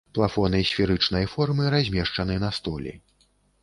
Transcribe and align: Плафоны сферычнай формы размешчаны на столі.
Плафоны 0.17 0.61
сферычнай 0.69 1.29
формы 1.35 1.69
размешчаны 1.77 2.43
на 2.49 2.53
столі. 2.61 3.01